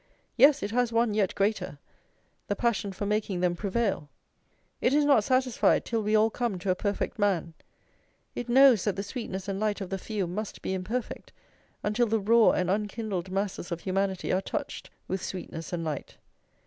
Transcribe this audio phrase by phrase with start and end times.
[0.35, 1.77] Yes, it has one yet greater!
[2.47, 4.09] the passion for making them prevail.
[4.81, 7.53] It is not satisfied till we all come to a perfect man;
[8.33, 11.33] it knows that the sweetness and light of the few must be imperfect
[11.83, 16.17] until the raw and unkindled masses of humanity are touched with sweetness and light.